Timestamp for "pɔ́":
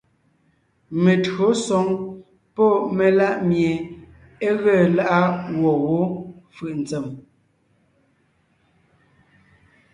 2.55-2.71